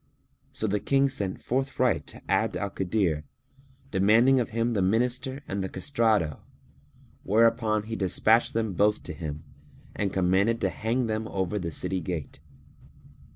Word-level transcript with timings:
So 0.51 0.65
the 0.65 0.79
King 0.79 1.09
sent 1.09 1.39
forthright 1.41 2.07
to 2.07 2.21
Abd 2.27 2.57
al 2.57 2.71
Kadir, 2.71 3.23
demanding 3.91 4.39
of 4.39 4.49
him 4.49 4.71
the 4.71 4.81
Minister 4.81 5.43
and 5.47 5.63
the 5.63 5.69
castrato, 5.69 6.39
whereupon 7.21 7.83
he 7.83 7.95
despatched 7.95 8.55
them 8.55 8.73
both 8.73 9.03
to 9.03 9.13
him 9.13 9.43
and 9.95 10.09
he 10.09 10.13
commanded 10.15 10.59
to 10.61 10.69
hang 10.71 11.05
them 11.05 11.27
over 11.27 11.59
the 11.59 11.71
city 11.71 12.01
gate. 12.01 12.39